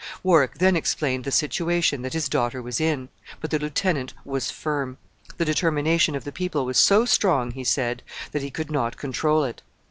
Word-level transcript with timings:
Warwick 0.23 0.55
then 0.57 0.75
explained 0.75 1.25
the 1.25 1.31
situation 1.31 2.01
that 2.01 2.13
his 2.13 2.27
daughter 2.27 2.59
was 2.59 2.81
in; 2.81 3.09
but 3.39 3.51
the 3.51 3.59
lieutenant 3.59 4.15
was 4.25 4.49
firm. 4.49 4.97
The 5.37 5.45
determination 5.45 6.15
of 6.15 6.23
the 6.23 6.31
people 6.31 6.65
was 6.65 6.79
so 6.79 7.05
strong, 7.05 7.51
he 7.51 7.63
said, 7.63 8.01
that 8.31 8.41
he 8.41 8.49
could 8.49 8.71
not 8.71 8.97
control 8.97 9.43
it. 9.43 9.61